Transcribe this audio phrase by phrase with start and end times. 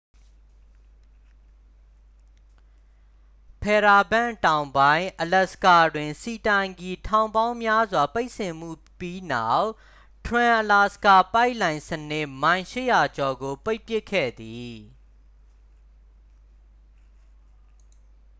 [3.63, 9.67] ဖဲရားဘန့် တောင်ပိုင်း အလက်စကာတွင် ဆီတိုင်ကီ ထောင်ပေါင်းများစွာ ဖိတ်စင်မှုပြီးနောက်
[10.25, 14.75] ထရန်အလာစကာ ပိုက်လိုင်း စနစ် မိုင် 800 ကျော်ကို ပိတ်ပစ်ခဲ့သည်